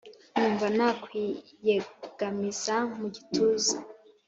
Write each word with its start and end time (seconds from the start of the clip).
Numva 0.39 0.67
nakwiyegamiza 0.77 2.75
mugituza 2.99 3.77